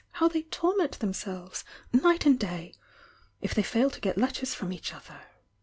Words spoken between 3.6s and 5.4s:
fa 1 t^ Jt W ters from each other!